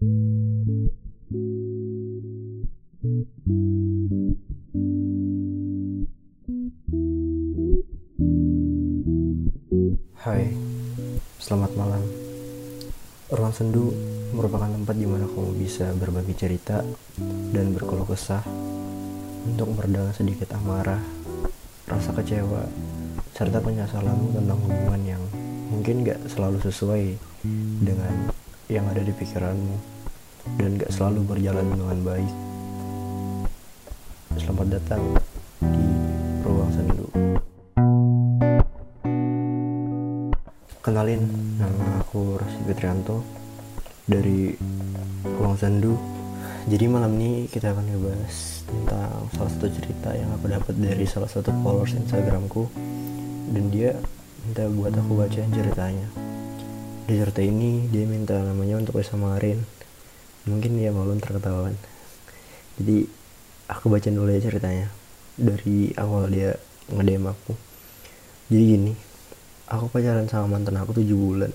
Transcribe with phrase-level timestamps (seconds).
[0.00, 0.08] Hai,
[11.36, 12.00] selamat malam.
[13.28, 13.92] Ruang sendu
[14.32, 16.80] merupakan tempat di mana kamu bisa berbagi cerita
[17.52, 18.40] dan berkeluh kesah
[19.52, 21.04] untuk meredam sedikit amarah,
[21.84, 22.64] rasa kecewa,
[23.36, 25.20] serta penyesalan tentang hubungan yang
[25.68, 27.20] mungkin gak selalu sesuai
[27.84, 28.39] dengan
[28.70, 29.76] yang ada di pikiranmu
[30.54, 32.34] dan gak selalu berjalan dengan baik.
[34.38, 35.02] Selamat datang
[35.58, 35.86] di
[36.46, 37.06] Ruang Sendu.
[40.80, 41.22] Kenalin,
[41.58, 43.26] nama aku Rosi Fitrianto
[44.06, 44.54] dari
[45.26, 45.98] Ruang Sendu.
[46.70, 48.36] Jadi malam ini kita akan ngebahas
[48.70, 52.70] tentang salah satu cerita yang aku dapat dari salah satu followers Instagramku
[53.50, 53.98] dan dia
[54.46, 56.29] minta buat aku bacain ceritanya.
[57.10, 59.58] Cerita ini dia minta namanya untuk disamarin.
[60.46, 61.74] Mungkin dia malu terketahuan.
[62.78, 63.02] Jadi
[63.66, 64.86] aku bacain dulu ya ceritanya.
[65.34, 66.54] Dari awal dia
[66.86, 67.58] nge-DM aku.
[68.46, 68.92] Jadi gini,
[69.66, 71.50] aku pacaran sama mantan aku 7 bulan.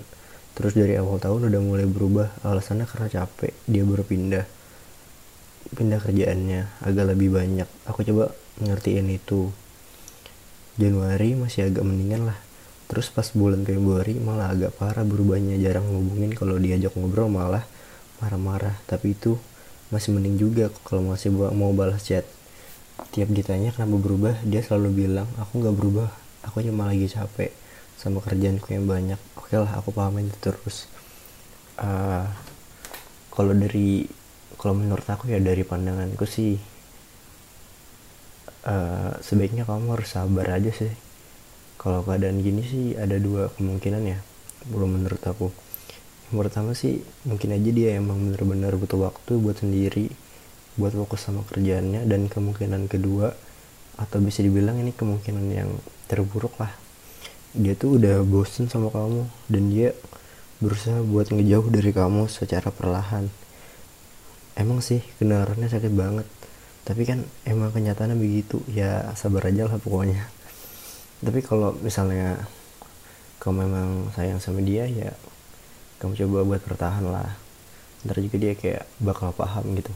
[0.60, 2.36] Terus dari awal tahun udah mulai berubah.
[2.44, 3.56] Alasannya karena capek.
[3.64, 4.44] Dia baru pindah.
[5.72, 6.84] Pindah kerjaannya.
[6.84, 7.88] Agak lebih banyak.
[7.88, 9.56] Aku coba ngertiin itu.
[10.76, 12.40] Januari masih agak mendingan lah
[12.86, 17.66] terus pas bulan Februari malah agak parah berubahnya jarang ngubungin kalau diajak ngobrol malah
[18.22, 18.78] marah-marah.
[18.86, 19.38] Tapi itu
[19.90, 22.26] masih mending juga kalau masih mau balas chat.
[23.12, 26.10] Tiap ditanya kenapa berubah dia selalu bilang aku nggak berubah.
[26.46, 27.52] Aku cuma lagi capek
[27.98, 29.20] sama kerjaanku yang banyak.
[29.36, 30.86] Oke lah aku pahamin itu terus.
[31.76, 32.24] Uh,
[33.36, 34.08] kalau dari
[34.56, 36.56] kalau menurut aku ya dari pandanganku sih
[38.64, 40.92] uh, sebaiknya kamu harus sabar aja sih
[41.86, 44.18] kalau keadaan gini sih ada dua kemungkinan ya
[44.74, 45.54] belum menurut aku.
[46.34, 50.10] Yang pertama sih mungkin aja dia emang bener-bener butuh waktu buat sendiri
[50.82, 53.38] buat fokus sama kerjaannya dan kemungkinan kedua
[54.02, 55.70] atau bisa dibilang ini kemungkinan yang
[56.10, 56.74] terburuk lah.
[57.54, 59.94] Dia tuh udah bosen sama kamu dan dia
[60.66, 63.30] berusaha buat ngejauh dari kamu secara perlahan.
[64.58, 66.26] Emang sih kedengarannya sakit banget.
[66.82, 70.35] Tapi kan emang kenyataannya begitu ya sabar aja lah pokoknya
[71.26, 72.46] tapi kalau misalnya
[73.42, 75.12] kamu memang sayang sama dia ya
[76.06, 77.34] kamu coba buat bertahan lah.
[78.06, 79.90] Ntar juga dia kayak bakal paham gitu.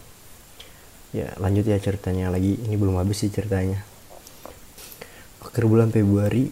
[1.13, 2.57] Ya lanjut ya ceritanya lagi.
[2.57, 3.83] Ini belum habis sih ceritanya.
[5.43, 6.49] Akhir bulan Februari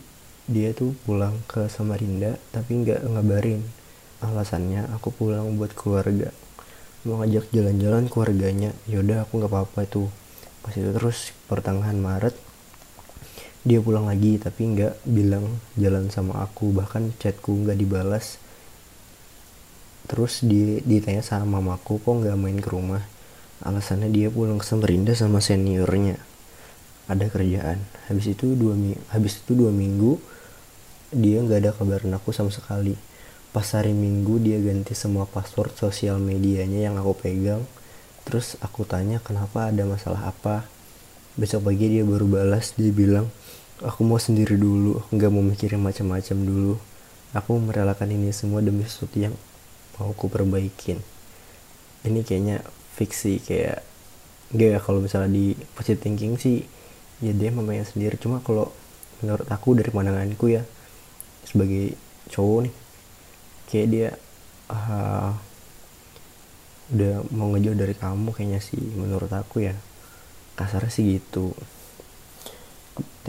[0.47, 3.63] dia tuh pulang ke Samarinda tapi nggak ngabarin.
[4.21, 6.29] Alasannya aku pulang buat keluarga.
[7.07, 8.75] Mau ngajak jalan-jalan keluarganya.
[8.85, 10.11] Yaudah aku nggak apa-apa itu
[10.61, 12.35] pas itu terus pertengahan Maret
[13.65, 16.75] dia pulang lagi tapi nggak bilang jalan sama aku.
[16.75, 18.37] Bahkan chatku nggak dibalas.
[20.07, 23.03] Terus di, ditanya sama mamaku kok nggak main ke rumah?
[23.65, 26.21] Alasannya dia pulang ke Samarinda sama seniornya.
[27.09, 27.81] Ada kerjaan.
[28.07, 28.77] Habis itu dua
[29.11, 30.19] habis itu dua minggu
[31.11, 32.95] dia nggak ada kabaran aku sama sekali.
[33.55, 37.63] Pas hari minggu dia ganti semua password sosial medianya yang aku pegang.
[38.27, 40.67] Terus aku tanya kenapa ada masalah apa
[41.37, 43.29] besok pagi dia baru balas dia bilang
[43.85, 46.75] aku mau sendiri dulu aku nggak mau mikirin macam-macam dulu.
[47.35, 49.35] Aku merelakan ini semua demi sesuatu yang
[49.99, 50.97] mau aku perbaikin.
[52.07, 52.63] Ini kayaknya
[52.97, 53.83] fiksi kayak
[54.55, 56.63] gak ya kalau misalnya di positive thinking sih
[57.19, 58.15] ya dia memangnya sendiri.
[58.17, 58.71] Cuma kalau
[59.21, 60.63] menurut aku dari pandanganku ya
[61.43, 61.99] sebagai
[62.31, 62.75] cowok nih
[63.67, 64.09] kayak dia
[64.71, 65.31] uh,
[66.95, 69.75] udah mau ngejauh dari kamu kayaknya sih menurut aku ya
[70.57, 71.53] kasarnya sih gitu.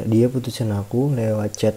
[0.00, 1.76] Dia putusin aku lewat chat.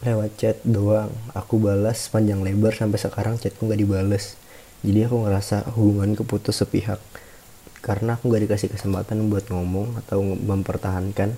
[0.00, 1.12] Lewat chat doang.
[1.36, 4.40] Aku balas panjang lebar sampai sekarang chatku nggak dibales.
[4.80, 7.02] Jadi aku ngerasa hubungan keputus sepihak.
[7.84, 11.36] Karena aku nggak dikasih kesempatan buat ngomong atau mempertahankan.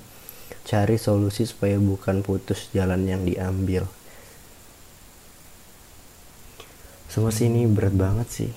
[0.62, 3.90] Cari solusi supaya bukan putus jalan yang diambil.
[7.10, 8.50] Semua sih ini berat banget sih.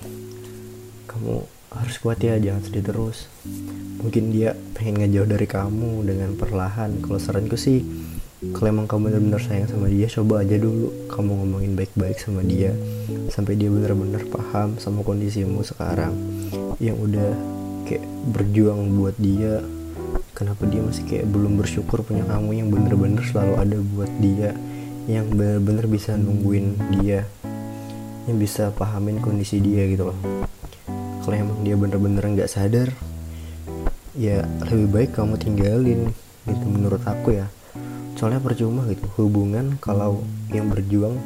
[1.10, 3.30] Kamu harus kuat ya jangan sedih terus.
[4.04, 7.00] Mungkin dia pengen ngejauh dari kamu dengan perlahan.
[7.00, 7.80] Kalau saranku sih
[8.52, 12.76] kalau emang kamu benar-benar sayang sama dia coba aja dulu kamu ngomongin baik-baik sama dia
[13.32, 16.12] sampai dia benar-benar paham sama kondisimu sekarang.
[16.76, 17.30] Yang udah
[17.88, 19.64] kayak berjuang buat dia
[20.34, 24.50] kenapa dia masih kayak belum bersyukur punya kamu yang bener-bener selalu ada buat dia
[25.06, 27.28] yang bener-bener bisa nungguin dia
[28.24, 30.18] yang bisa pahamin kondisi dia gitu loh
[31.24, 32.92] kalau emang dia bener-bener nggak sadar
[34.12, 36.12] ya lebih baik kamu tinggalin
[36.44, 37.48] gitu menurut aku ya.
[38.20, 40.20] Soalnya percuma gitu hubungan kalau
[40.52, 41.16] yang berjuang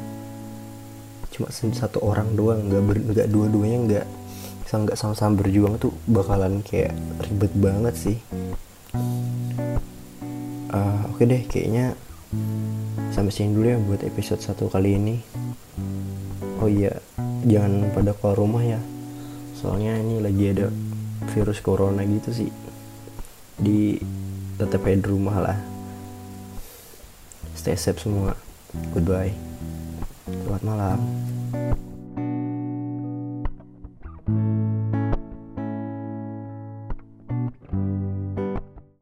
[1.35, 4.05] cuma satu orang doang nggak nggak dua-duanya nggak
[4.71, 6.95] nggak sama-sama berjuang tuh bakalan kayak
[7.27, 8.17] ribet banget sih.
[10.71, 11.91] Uh, oke okay deh kayaknya
[13.11, 15.19] sampai sini dulu ya buat episode satu kali ini.
[16.63, 16.95] Oh iya
[17.43, 18.79] jangan pada keluar rumah ya
[19.59, 20.71] soalnya ini lagi ada
[21.35, 22.49] virus corona gitu sih.
[23.59, 23.99] Di
[24.55, 25.59] tetap di rumah lah.
[27.59, 28.39] Stay safe semua.
[28.95, 29.35] Goodbye.
[30.31, 30.99] Selamat malam